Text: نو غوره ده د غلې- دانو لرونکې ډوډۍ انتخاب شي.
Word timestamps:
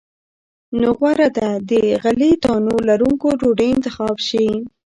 نو 0.79 0.87
غوره 0.97 1.29
ده 1.37 1.49
د 1.69 1.71
غلې- 2.03 2.39
دانو 2.43 2.75
لرونکې 2.87 3.29
ډوډۍ 3.39 3.69
انتخاب 3.73 4.17
شي. 4.27 4.45